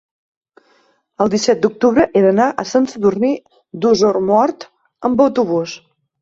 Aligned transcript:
el 1.25 1.29
disset 1.33 1.59
d'octubre 1.65 2.05
he 2.19 2.23
d'anar 2.23 2.47
a 2.63 2.65
Sant 2.69 2.87
Sadurní 2.95 3.31
d'Osormort 3.85 4.67
amb 5.11 5.23
autobús. 5.29 5.77